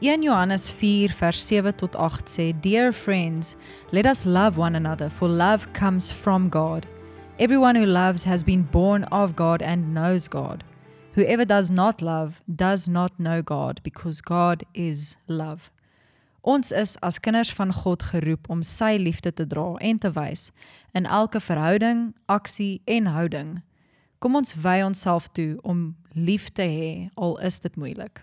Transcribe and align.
1 0.00 0.22
Johannes 0.22 0.70
4 0.70 1.14
vers 1.14 1.46
7 1.46 1.72
tot 1.76 1.94
8 1.94 2.28
sê: 2.28 2.52
Dear 2.60 2.92
friends, 2.92 3.54
let 3.92 4.06
us 4.06 4.24
love 4.24 4.58
one 4.58 4.74
another, 4.74 5.08
for 5.08 5.28
love 5.28 5.72
comes 5.72 6.10
from 6.10 6.48
God. 6.48 6.86
Everyone 7.38 7.76
who 7.76 7.86
loves 7.86 8.24
has 8.24 8.42
been 8.42 8.62
born 8.70 9.04
of 9.04 9.36
God 9.36 9.62
and 9.62 9.94
knows 9.94 10.28
God. 10.28 10.64
Whoever 11.14 11.44
does 11.44 11.70
not 11.70 12.02
love 12.02 12.42
does 12.48 12.88
not 12.88 13.12
know 13.18 13.40
God, 13.40 13.80
because 13.84 14.20
God 14.20 14.64
is 14.74 15.16
love. 15.28 15.70
Ons 16.42 16.72
is 16.72 16.98
as 17.00 17.18
kinders 17.18 17.52
van 17.52 17.70
God 17.70 18.02
geroep 18.02 18.50
om 18.50 18.62
sy 18.62 18.98
liefde 18.98 19.32
te 19.32 19.46
dra 19.46 19.76
en 19.80 19.98
te 19.98 20.10
wys 20.10 20.50
in 20.92 21.06
elke 21.06 21.40
verhouding, 21.40 22.12
aksie 22.28 22.82
en 22.84 23.06
houding. 23.06 23.62
Kom 24.18 24.34
ons 24.36 24.56
wy 24.58 24.82
onsself 24.82 25.30
toe 25.32 25.56
om 25.62 25.94
lief 26.14 26.50
te 26.52 26.66
hê 26.66 27.10
al 27.16 27.38
is 27.38 27.60
dit 27.60 27.76
moeilik. 27.76 28.20